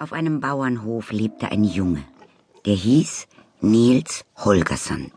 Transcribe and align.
Auf 0.00 0.12
einem 0.12 0.38
Bauernhof 0.38 1.10
lebte 1.10 1.50
ein 1.50 1.64
Junge. 1.64 2.04
Der 2.66 2.74
hieß 2.74 3.26
Nils 3.60 4.24
Holgersson. 4.36 5.10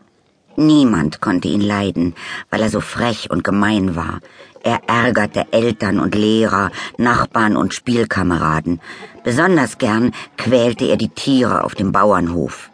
Niemand 0.56 1.20
konnte 1.20 1.46
ihn 1.46 1.60
leiden, 1.60 2.16
weil 2.50 2.62
er 2.62 2.68
so 2.68 2.80
frech 2.80 3.30
und 3.30 3.44
gemein 3.44 3.94
war. 3.94 4.18
Er 4.64 4.80
ärgerte 4.88 5.52
Eltern 5.52 6.00
und 6.00 6.16
Lehrer, 6.16 6.72
Nachbarn 6.98 7.56
und 7.56 7.74
Spielkameraden. 7.74 8.80
Besonders 9.22 9.78
gern 9.78 10.10
quälte 10.36 10.86
er 10.86 10.96
die 10.96 11.10
Tiere 11.10 11.62
auf 11.62 11.76
dem 11.76 11.92
Bauernhof. 11.92 12.72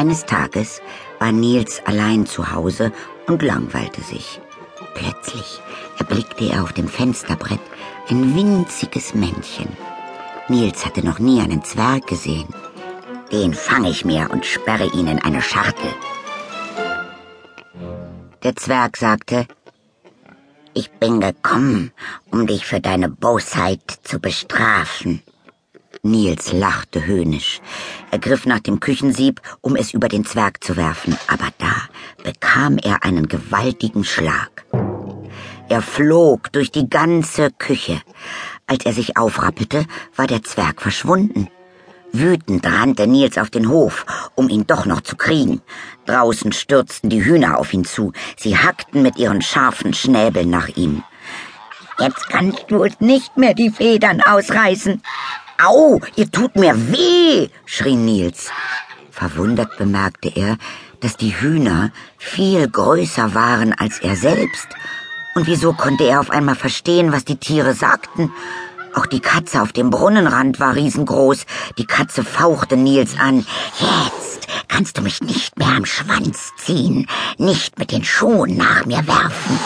Eines 0.00 0.24
Tages 0.24 0.80
war 1.18 1.30
Nils 1.30 1.82
allein 1.84 2.24
zu 2.24 2.52
Hause 2.52 2.90
und 3.26 3.42
langweilte 3.42 4.00
sich. 4.00 4.40
Plötzlich 4.94 5.60
erblickte 5.98 6.48
er 6.48 6.62
auf 6.62 6.72
dem 6.72 6.88
Fensterbrett 6.88 7.60
ein 8.08 8.34
winziges 8.34 9.12
Männchen. 9.12 9.68
Nils 10.48 10.86
hatte 10.86 11.04
noch 11.04 11.18
nie 11.18 11.42
einen 11.42 11.62
Zwerg 11.64 12.06
gesehen. 12.06 12.48
Den 13.30 13.52
fange 13.52 13.90
ich 13.90 14.06
mir 14.06 14.30
und 14.30 14.46
sperre 14.46 14.86
ihn 14.86 15.06
in 15.06 15.18
eine 15.18 15.42
Schachtel. 15.42 15.92
Der 18.42 18.56
Zwerg 18.56 18.96
sagte, 18.96 19.46
ich 20.72 20.90
bin 20.92 21.20
gekommen, 21.20 21.92
um 22.30 22.46
dich 22.46 22.64
für 22.64 22.80
deine 22.80 23.10
Bosheit 23.10 23.82
zu 24.02 24.18
bestrafen. 24.18 25.22
Nils 26.02 26.52
lachte 26.52 27.04
höhnisch. 27.04 27.60
Er 28.10 28.18
griff 28.18 28.46
nach 28.46 28.60
dem 28.60 28.80
Küchensieb, 28.80 29.42
um 29.60 29.76
es 29.76 29.92
über 29.92 30.08
den 30.08 30.24
Zwerg 30.24 30.64
zu 30.64 30.76
werfen, 30.76 31.16
aber 31.28 31.48
da 31.58 31.74
bekam 32.24 32.78
er 32.78 33.04
einen 33.04 33.28
gewaltigen 33.28 34.04
Schlag. 34.04 34.64
Er 35.68 35.82
flog 35.82 36.50
durch 36.52 36.70
die 36.70 36.88
ganze 36.88 37.50
Küche. 37.50 38.00
Als 38.66 38.86
er 38.86 38.94
sich 38.94 39.18
aufrappelte, 39.18 39.84
war 40.16 40.26
der 40.26 40.42
Zwerg 40.42 40.80
verschwunden. 40.80 41.48
Wütend 42.12 42.66
rannte 42.66 43.06
Nils 43.06 43.36
auf 43.36 43.50
den 43.50 43.68
Hof, 43.68 44.06
um 44.34 44.48
ihn 44.48 44.66
doch 44.66 44.86
noch 44.86 45.02
zu 45.02 45.16
kriegen. 45.16 45.60
Draußen 46.06 46.52
stürzten 46.52 47.10
die 47.10 47.22
Hühner 47.22 47.58
auf 47.58 47.74
ihn 47.74 47.84
zu. 47.84 48.12
Sie 48.36 48.56
hackten 48.56 49.02
mit 49.02 49.18
ihren 49.18 49.42
scharfen 49.42 49.92
Schnäbeln 49.92 50.48
nach 50.48 50.68
ihm. 50.68 51.04
Jetzt 52.00 52.30
kannst 52.30 52.64
du 52.68 52.82
uns 52.82 52.98
nicht 53.00 53.36
mehr 53.36 53.52
die 53.52 53.70
Federn 53.70 54.22
ausreißen, 54.22 55.02
Au, 55.62 56.00
ihr 56.16 56.30
tut 56.30 56.56
mir 56.56 56.74
weh, 56.90 57.48
schrie 57.66 57.96
Nils. 57.96 58.50
Verwundert 59.10 59.76
bemerkte 59.76 60.32
er, 60.34 60.56
dass 61.00 61.18
die 61.18 61.38
Hühner 61.38 61.90
viel 62.16 62.66
größer 62.66 63.34
waren 63.34 63.74
als 63.74 63.98
er 63.98 64.16
selbst. 64.16 64.68
Und 65.34 65.46
wieso 65.46 65.74
konnte 65.74 66.04
er 66.04 66.20
auf 66.20 66.30
einmal 66.30 66.54
verstehen, 66.54 67.12
was 67.12 67.26
die 67.26 67.36
Tiere 67.36 67.74
sagten? 67.74 68.32
Auch 68.94 69.04
die 69.06 69.20
Katze 69.20 69.60
auf 69.60 69.72
dem 69.72 69.90
Brunnenrand 69.90 70.60
war 70.60 70.74
riesengroß. 70.74 71.44
Die 71.76 71.86
Katze 71.86 72.24
fauchte 72.24 72.76
Nils 72.78 73.18
an. 73.18 73.44
Jetzt 73.78 74.48
kannst 74.68 74.96
du 74.96 75.02
mich 75.02 75.20
nicht 75.20 75.58
mehr 75.58 75.76
am 75.76 75.84
Schwanz 75.84 76.52
ziehen, 76.56 77.06
nicht 77.36 77.78
mit 77.78 77.92
den 77.92 78.04
Schuhen 78.04 78.56
nach 78.56 78.86
mir 78.86 79.06
werfen. 79.06 79.58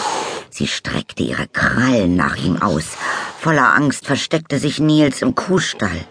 Sie 0.49 0.67
streckte 0.67 1.23
ihre 1.23 1.47
Krallen 1.47 2.15
nach 2.15 2.35
ihm 2.35 2.61
aus. 2.61 2.97
Voller 3.45 3.75
Angst 3.75 4.07
versteckte 4.07 4.57
sich 4.57 4.79
Nils 4.79 5.21
im 5.21 5.35
Kuhstall. 5.35 6.01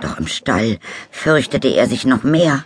Doch 0.00 0.16
im 0.16 0.28
Stall 0.28 0.78
fürchtete 1.10 1.66
er 1.66 1.88
sich 1.88 2.06
noch 2.06 2.22
mehr. 2.22 2.64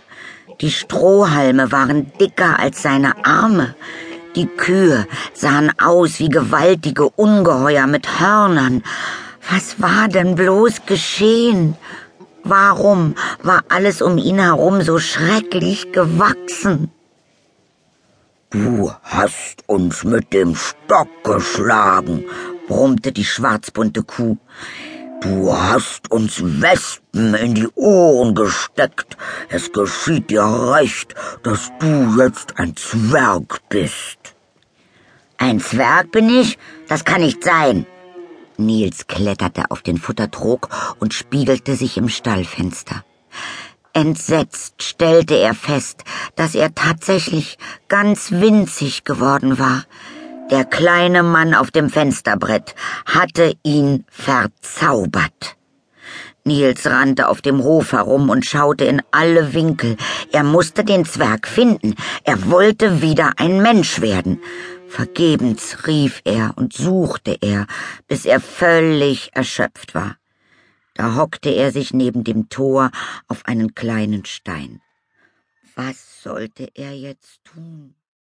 Die 0.61 0.69
Strohhalme 0.69 1.71
waren 1.71 2.11
dicker 2.19 2.59
als 2.59 2.83
seine 2.83 3.25
Arme. 3.25 3.73
Die 4.35 4.45
Kühe 4.45 5.07
sahen 5.33 5.71
aus 5.79 6.19
wie 6.19 6.29
gewaltige 6.29 7.09
Ungeheuer 7.09 7.87
mit 7.87 8.19
Hörnern. 8.19 8.83
Was 9.49 9.81
war 9.81 10.09
denn 10.09 10.35
bloß 10.35 10.85
geschehen? 10.85 11.75
Warum 12.43 13.15
war 13.41 13.63
alles 13.69 14.03
um 14.03 14.19
ihn 14.19 14.37
herum 14.37 14.83
so 14.83 14.99
schrecklich 14.99 15.91
gewachsen? 15.91 16.91
Du 18.51 18.91
hast 19.01 19.63
uns 19.65 20.03
mit 20.03 20.33
dem 20.33 20.55
Stock 20.55 21.09
geschlagen, 21.23 22.25
brummte 22.67 23.11
die 23.11 23.25
schwarzbunte 23.25 24.03
Kuh. 24.03 24.37
Du 25.21 25.55
hast 25.55 26.11
uns 26.11 26.41
Wespen 26.43 27.33
in 27.33 27.55
die 27.55 27.67
Ohren 27.75 28.35
gesteckt. 28.35 29.17
Es 29.49 29.71
geschieht 29.71 30.29
dir 30.29 30.43
recht, 30.43 31.15
dass 31.43 31.71
du 31.79 32.15
jetzt 32.19 32.59
ein 32.59 32.75
Zwerg 32.75 33.61
bist. 33.69 34.35
Ein 35.37 35.59
Zwerg 35.59 36.11
bin 36.11 36.29
ich? 36.29 36.57
Das 36.87 37.05
kann 37.05 37.21
nicht 37.21 37.43
sein. 37.43 37.85
Nils 38.57 39.07
kletterte 39.07 39.71
auf 39.71 39.81
den 39.81 39.97
Futtertrog 39.97 40.69
und 40.99 41.13
spiegelte 41.13 41.75
sich 41.75 41.97
im 41.97 42.09
Stallfenster. 42.09 43.03
Entsetzt 43.93 44.83
stellte 44.83 45.35
er 45.35 45.53
fest, 45.53 46.03
dass 46.35 46.53
er 46.53 46.75
tatsächlich 46.75 47.57
ganz 47.87 48.31
winzig 48.31 49.05
geworden 49.05 49.57
war. 49.57 49.85
Der 50.51 50.63
kleine 50.63 51.23
Mann 51.23 51.55
auf 51.55 51.71
dem 51.71 51.89
Fensterbrett 51.89 52.75
hatte 53.07 53.55
ihn 53.63 54.05
verzaubert. 54.09 55.57
Nils 56.43 56.85
rannte 56.85 57.29
auf 57.29 57.41
dem 57.41 57.63
Hof 57.63 57.93
herum 57.93 58.29
und 58.29 58.45
schaute 58.45 58.85
in 58.85 59.01
alle 59.09 59.55
Winkel. 59.55 59.97
Er 60.31 60.43
musste 60.43 60.83
den 60.83 61.03
Zwerg 61.03 61.47
finden. 61.47 61.95
Er 62.23 62.51
wollte 62.51 63.01
wieder 63.01 63.33
ein 63.37 63.59
Mensch 63.63 64.01
werden. 64.01 64.39
Vergebens 64.87 65.87
rief 65.87 66.21
er 66.25 66.53
und 66.55 66.73
suchte 66.73 67.35
er, 67.41 67.65
bis 68.07 68.25
er 68.25 68.39
völlig 68.39 69.31
erschöpft 69.33 69.95
war. 69.95 70.17
Da 70.93 71.15
hockte 71.15 71.49
er 71.49 71.71
sich 71.71 71.91
neben 71.91 72.23
dem 72.23 72.49
Tor 72.49 72.91
auf 73.27 73.47
einen 73.47 73.73
kleinen 73.73 74.25
Stein. 74.25 74.79
Was 75.75 76.21
sollte 76.21 76.69
er 76.75 76.95
jetzt 76.95 77.43
tun? 77.43 77.95